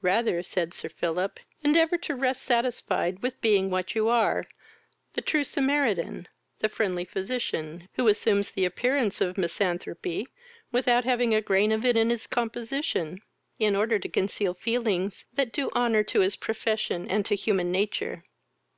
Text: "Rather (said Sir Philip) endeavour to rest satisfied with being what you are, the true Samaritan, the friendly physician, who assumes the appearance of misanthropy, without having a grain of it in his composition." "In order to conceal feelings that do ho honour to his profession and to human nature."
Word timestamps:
"Rather 0.00 0.42
(said 0.42 0.72
Sir 0.72 0.88
Philip) 0.88 1.38
endeavour 1.62 1.98
to 1.98 2.14
rest 2.14 2.40
satisfied 2.42 3.20
with 3.22 3.38
being 3.42 3.68
what 3.68 3.94
you 3.94 4.08
are, 4.08 4.46
the 5.12 5.20
true 5.20 5.44
Samaritan, 5.44 6.26
the 6.60 6.70
friendly 6.70 7.04
physician, 7.04 7.86
who 7.92 8.08
assumes 8.08 8.50
the 8.50 8.64
appearance 8.64 9.20
of 9.20 9.36
misanthropy, 9.36 10.26
without 10.72 11.04
having 11.04 11.34
a 11.34 11.42
grain 11.42 11.70
of 11.70 11.84
it 11.84 11.98
in 11.98 12.08
his 12.08 12.26
composition." 12.26 13.20
"In 13.58 13.76
order 13.76 13.98
to 13.98 14.08
conceal 14.08 14.54
feelings 14.54 15.26
that 15.34 15.52
do 15.52 15.64
ho 15.66 15.70
honour 15.76 16.02
to 16.02 16.20
his 16.20 16.34
profession 16.36 17.06
and 17.06 17.26
to 17.26 17.36
human 17.36 17.70
nature." 17.70 18.24